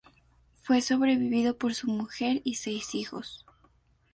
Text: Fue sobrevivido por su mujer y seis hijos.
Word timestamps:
Fue 0.63 0.81
sobrevivido 0.81 1.59
por 1.59 1.75
su 1.75 1.85
mujer 1.91 2.41
y 2.43 2.55
seis 2.55 2.95
hijos. 2.95 3.45